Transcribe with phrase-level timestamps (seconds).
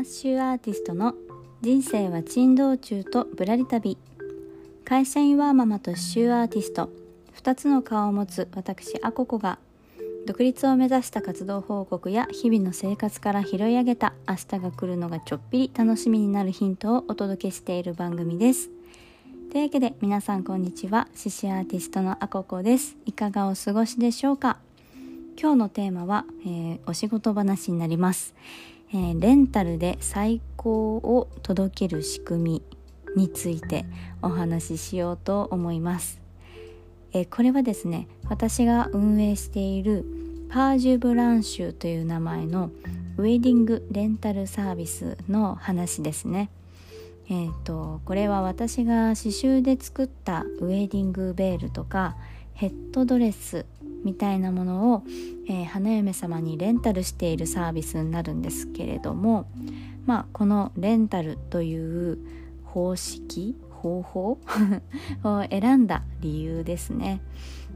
[0.00, 1.12] マッシュアーティストの
[1.60, 3.98] 人生は珍道中とぶらり旅。
[4.82, 6.88] 会社員ワーママと刺繍アーティスト。
[7.36, 9.58] 2つの顔を持つ私アココが
[10.26, 18.70] 独立を目指した活動報告や日々の生活から拾い上げた明日が来るのがちょっぴり楽しみになるヒントをお届けしている番組です。
[19.52, 21.08] というわけで皆さんこんにちは。
[21.14, 22.96] 獅子アーティストのアココです。
[23.04, 24.56] いかがお過ごしでしょうか？
[25.38, 28.34] 今日のテーマは、えー、お仕事話になります、
[28.92, 32.62] えー、レンタルで最高を届ける仕組
[33.14, 33.84] みについて
[34.20, 36.20] お話ししようと思います、
[37.12, 40.04] えー、これはですね私が運営している
[40.50, 42.72] パージュブランシュという名前の
[43.16, 46.50] ウェディングレンタルサービスの話ですね。
[47.28, 52.16] えーとこれは私が刺繍で作ったウェディングベールとか
[52.54, 53.66] ヘッドドレス
[54.04, 55.02] みたいなものを、
[55.48, 59.46] えー、花嫁様にレンタルしているサービスになるんですけれども
[60.06, 62.18] まあこのレンタルという
[62.64, 64.38] 方式方法
[65.24, 67.20] を選んだ理由ですね、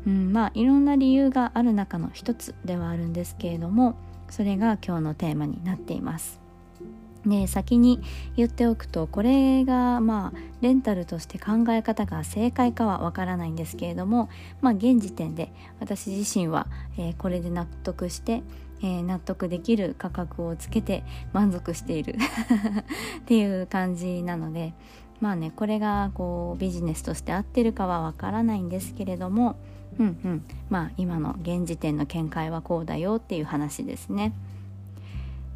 [0.06, 3.96] うん、まあいろんな理由がある中の一つではあるんですけれども
[4.28, 6.43] それが今日のテーマになっています。
[7.27, 8.00] で先に
[8.36, 14.28] 言っておくとこれがまあレンタルとして考え方が正解かはわからないんですけれども
[14.61, 16.67] まあ現時点で私自身は、
[16.98, 18.42] えー、これで納得して、
[18.83, 22.17] えー、納得できる価格をつけて満足している
[23.20, 24.75] っていう感じなので
[25.20, 29.56] まあねこれがこうビジネスとして合ってるかはわからないんですけれども
[29.98, 34.33] うんうんまあ今の現時点の見解はこうだよっていう話ですね。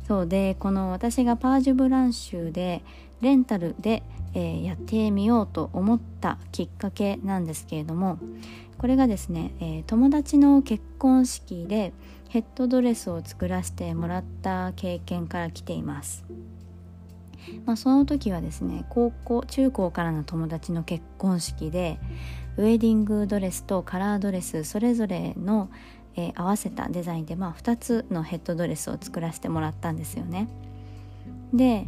[0.08, 2.82] そうでこの私がパージュブランシュで
[3.20, 8.18] レンタルで、えー、やってみようと思ったきっかけなんですけれども
[8.78, 11.92] これがですね、えー、友達の結婚式で
[12.30, 16.24] ヘッドドレスを作らせてもらった経験から来ています。
[17.64, 21.98] まあ、その時はですね高校中高からの友達の結婚式で
[22.58, 25.70] ウェディングドレスとカラードレスそれぞれの、
[26.16, 30.48] えー、合わせたデザインで、まあ、2つのヘッドドレスを作らせてもらったんですよね。
[31.52, 31.86] で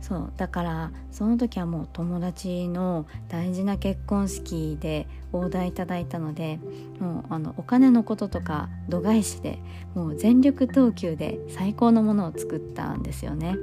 [0.00, 6.58] そうだからその時はもう友達の大事な結婚式でオーダーいただいたので
[7.00, 9.58] もうあのお金のこととか度外視で
[9.94, 13.56] もう全力投球で最高のものを作ったんですよね。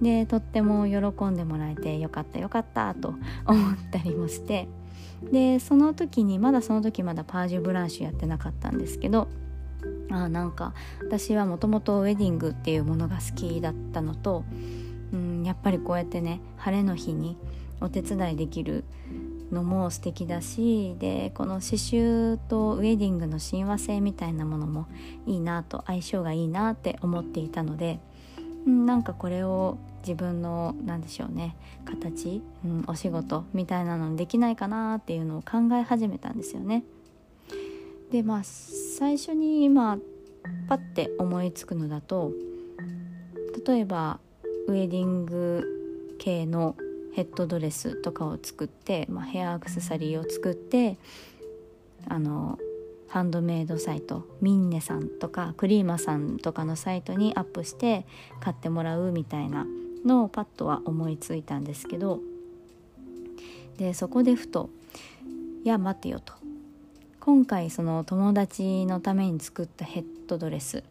[0.00, 4.68] でとっても喜んでもらえてよかったよかったと思ったりもして
[5.22, 9.28] でその時にまだその時まだパージュブランシュやってなかったんですけど
[10.10, 14.44] あなんか私はもともとウェディングっていうものが好きだったのと、
[15.12, 17.36] うん、やっぱりこうやってね晴れの日に
[17.80, 18.84] お手伝いできる
[19.52, 24.86] のも素敵だしでこの刺繍とウェディングの親和性みたいなものも
[25.26, 28.00] いいなと相性がいいなって思っていたので、
[28.68, 36.84] なんかこれを自分の何でしょうね形、うん、お仕事みたいなのにできないかなっていうのを考え始めたんですよね。
[38.10, 39.98] でまあ最初に今
[40.68, 42.32] パッて思いつくのだと
[43.66, 44.18] 例えば
[44.66, 46.76] ウェディング系の
[47.14, 50.96] ヘッドドレスとかを作って、まあ、ヘアアクセサリーを作って
[52.06, 52.58] あの
[53.08, 58.06] ハンドメイドサイトミンネさんとかクリーマさんとかのサイトにアップして
[58.40, 59.66] 買ってもらうみたいな
[60.04, 62.20] のをパッとは思いついたんですけど
[63.78, 64.70] でそこでふと
[65.64, 66.34] 「いや待てよ」と。
[67.20, 70.82] 今回その友達のために作ったヘッドドレス。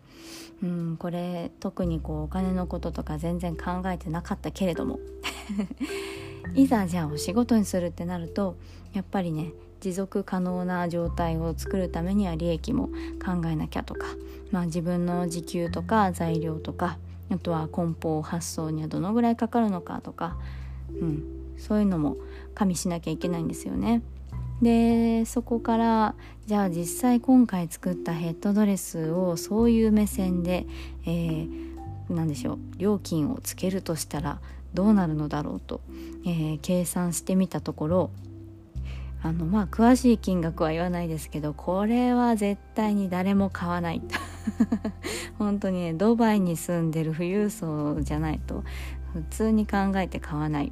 [0.61, 4.99] うんこれ特にこうお金のこととか全然考えてなかったけれども。
[6.55, 8.55] いざじゃあお仕事にするってなると
[8.93, 12.87] やっぱりね持続可能な状態を作るためには利益も
[13.23, 14.07] 考えなきゃとか、
[14.51, 16.97] まあ、自分の時給とか材料とか
[17.29, 20.37] あとは梱包発送にはどのぐらいかかるのかとか、
[21.01, 21.23] うん、
[21.57, 22.15] そういうのも
[22.55, 24.01] 加味しなきゃいけないんですよね。
[24.61, 26.15] でそこから
[26.47, 30.65] じゃあ実際今回作ったヘッドドレスをそういう目線で、
[31.05, 31.77] えー、
[32.09, 34.39] 何でしょう料金をつけるとしたら
[34.73, 35.81] どうなるのだろうと、
[36.25, 38.11] えー、計算してみたところ
[39.23, 44.01] あのまあ詳しい金額は言わないですけどこれは絶対に誰も買わない。
[45.37, 48.63] 本当にねドバイに住んでる富裕層じゃないと
[49.13, 50.71] 普通に考えて買わない。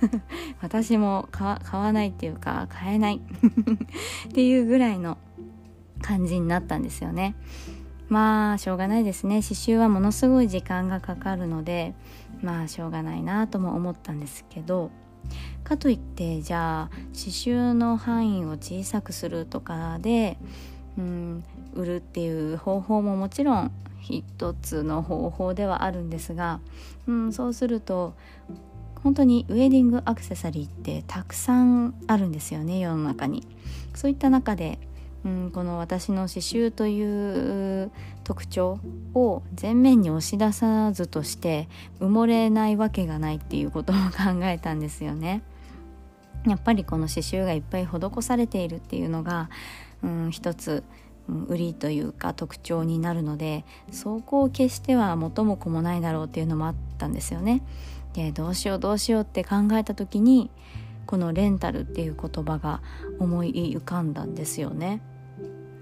[0.62, 3.20] 私も買わないっていうか買えない。
[4.28, 5.18] っていうぐらいの
[6.00, 7.34] 感じになったんですよね。
[8.08, 9.42] まあしょうがないですね。
[9.42, 11.94] 刺繍はものすごい時間がかかるので
[12.42, 14.90] まあしょうがないなとも思ったんですけど
[15.64, 20.36] かといってじゃあ刺繍の範囲を小さくするとかで
[20.98, 21.44] うん
[21.74, 26.60] 売るっていう方法ももちろん一つの方法ではあるんですが、
[27.06, 28.14] うん、そうすると
[29.02, 33.46] 本当にウェディングアクセサリーってたくさんあるんですよね世の中に。
[33.94, 34.78] そういった中で、
[35.24, 37.90] うん、この私の刺繍という
[38.24, 38.80] 特徴
[39.14, 41.68] を前面に押し出さずとして
[42.00, 45.42] 埋もれないわけがないっていうことを考えたんですよね。
[46.46, 49.50] やっぱりこの刺繍がいっぱい施されているっていうのが、
[50.02, 50.82] うん、一つ
[51.48, 57.62] 売りというか特徴になるのでそこを決しては元も子もないだろうっていうのもあったんですよね。
[58.14, 60.50] でどうしようどうしようって考えた時に
[61.06, 62.82] このレンタルっていう言葉が
[63.18, 65.00] 思い浮かんだんですよね。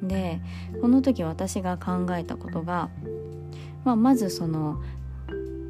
[0.03, 0.41] で
[0.81, 2.91] この時私が考えたことが、
[3.85, 4.81] まあ、まずその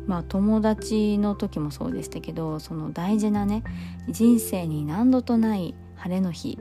[0.06, 3.62] まあ友達の時もそうでしたけどその大事なね
[4.08, 6.58] 人生に何度とない晴れの日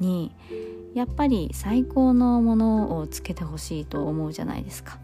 [0.00, 0.34] に
[0.94, 4.98] やっぱり最高のものをつけてほしいと思うじゃないですか。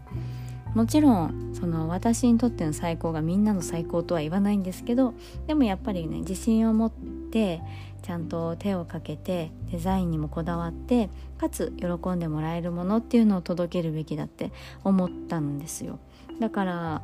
[0.73, 5.13] もちろんその私にとっての最高がみんなの最高とは言わないんですけど
[5.47, 6.91] でもやっぱりね自信を持っ
[7.35, 7.61] て
[8.01, 14.53] ちゃんと手をかけてデザインにもこだわってかつ喜んでもらえるものっていうのを届けるべきだって
[14.85, 15.99] 思ったんですよ
[16.39, 17.01] だから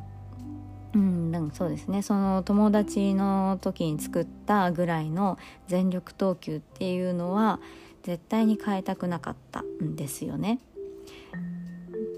[0.94, 7.60] うん、そうですねその友達の時に作ったぐらいの全力投球っていうのは
[8.02, 10.58] 絶対に変えたくなかったんですよね。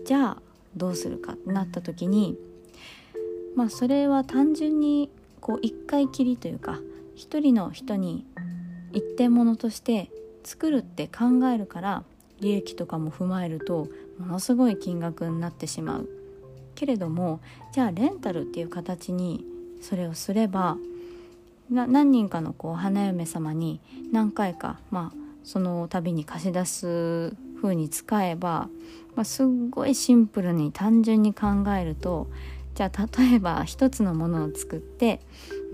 [0.05, 0.43] じゃあ
[0.77, 2.37] どうするかってなった時に
[3.55, 5.09] まあそれは単純に
[5.41, 6.81] こう一回きりというか
[7.15, 8.27] 一人の人に
[8.93, 10.11] 一点物として
[10.45, 12.05] 作るって考えるから
[12.41, 13.89] 利益とかも踏まえると
[14.19, 16.09] ものすごい金額になってしまう
[16.75, 17.41] けれども
[17.73, 19.45] じゃあレンタルっていう形に
[19.81, 20.77] それをすれば
[21.71, 23.81] 何人かのこう花嫁様に
[24.13, 28.69] 何回かまあその度に貸し出す風に使えば、
[29.15, 31.47] まあ、すっごいシンプルに単純に考
[31.79, 32.29] えると
[32.75, 35.21] じゃあ例えば一つのものを作って、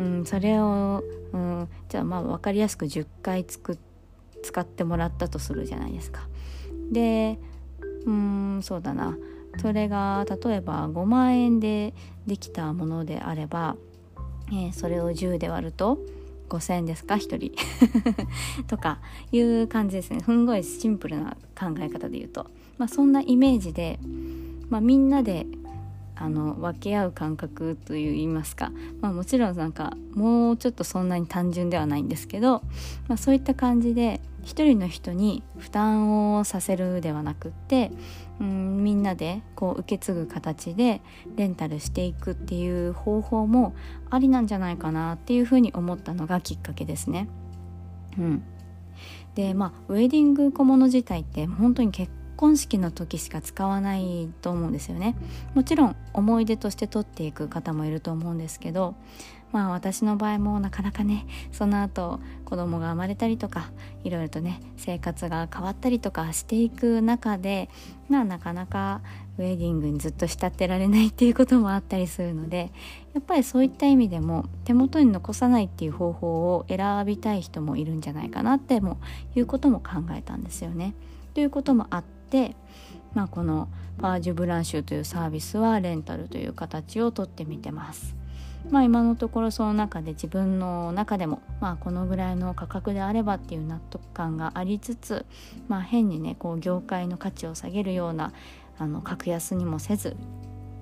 [0.00, 3.79] うん、それを、うん、じゃあまあ分かりやすく10回つく
[4.43, 6.26] 使ってもらったとするじゃないですか。
[6.91, 7.38] で
[8.06, 9.17] うんそうだな。
[9.58, 11.93] それが例えば5万円で
[12.26, 13.76] できたものであれば、
[14.49, 15.99] えー、それを10で割ると
[16.49, 17.52] 5,000円ですか？1人。
[18.69, 19.00] とか
[19.32, 20.20] いう感じですね。
[20.20, 22.47] すんごいシンプルな考え方で言うと、
[22.79, 23.99] まあ、そんなイメージで、
[24.69, 25.47] まあ、みんなで
[26.21, 28.71] あの分け合う感覚といいますか、
[29.01, 32.63] まあ、もちろんなんかもうちょっとそんなに単純ではないんですけど、
[33.09, 37.91] まあ、そういった感じで一人の人に負担をさせるではなくって
[38.39, 41.01] うんみんなでこう受け継ぐ形で
[41.37, 43.75] レンタルしていくっていう方法も
[44.11, 47.29] ありなんじゃないかなっていうふうに思ったのがきっかけですね。
[48.19, 48.43] うん、
[49.35, 55.15] でまあウェディング小物自体って本当に結婚式の時しか使わないと思うんですよね
[55.53, 58.95] もちろん思い出として取っていく方もいると思うんですけど
[59.53, 63.71] まあ私の場合もなかなかねその後子供が生まれたりとか
[64.05, 67.69] いろいろとね生活が変わったりとかしていく中で
[68.09, 69.03] まあなかなか
[69.37, 72.73] ウェディングにずっと慕ってられないっていうこともあったりするので
[73.13, 78.97] やっぱりそういった意味でも手元に残さないっていう方法を選びたい人もいるんじゃないかなっても
[79.35, 80.95] いうことも考えたんですよね。
[81.35, 82.56] ということもあってて、
[83.14, 88.16] まあ、このパージュブランシュというサービスはレンタルという形をとってみてます。
[88.69, 95.25] まあ今のところその中で自分の中でもまあこのぐらいの価格であればっていう納得感がありつつ
[95.66, 98.33] まあ変にねこう業界の価値を下げるような
[98.78, 100.14] あの格安にもせず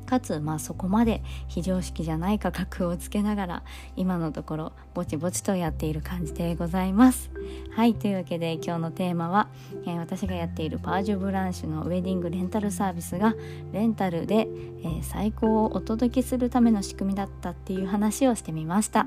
[0.09, 3.63] かつまあそこまで非常識じゃない価格をつけながら
[3.95, 7.31] 今のところぼちぼちとやっている感じでございます。
[7.71, 9.49] はいというわけで今日のテーマは、
[9.87, 13.35] えー、私がやっているパージュブランシュのウェディングレンタルサービスが
[13.73, 14.49] レンタルで、
[14.83, 19.07] えー、最高をお届けするための仕組みだったっていう話をしてみました、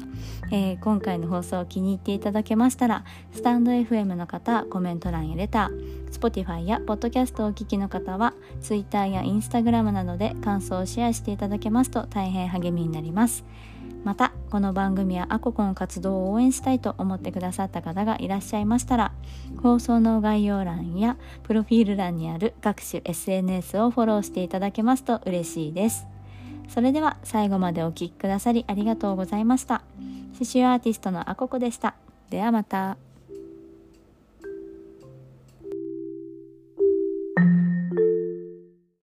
[0.51, 3.03] えー、今回の放送を気に入っていただけましたら
[3.33, 13.43] スタンド FM の方コメント欄やレター Spotify や Podcast をお聞きの方は Twitter や Instagram などで感想をシェアしていただけますと大変励みになります。
[14.03, 19.11] またこの番組やアココの活動を応援したいと思ってくださった方がいらっしゃいましたら
[19.61, 26.07] 放送の概要欄やプロフィール欄にある各種 SNS をフォローしていただけますと嬉しいです。
[26.67, 29.83] それでは最後までお聴きくださりありがとうございました。
[30.33, 31.95] 刺繍アーティストのアココでした。
[32.29, 33.10] ではまた。